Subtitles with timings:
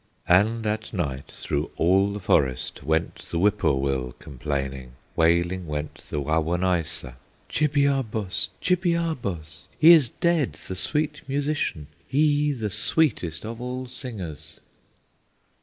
[0.27, 7.17] And at night through all the forest Went the whippoorwill complaining, Wailing went the Wawonaissa,
[7.49, 8.49] "Chibiabos!
[8.59, 9.67] Chibiabos!
[9.77, 11.85] He is dead, the sweet musician!
[12.07, 14.59] He the sweetest of all singers!"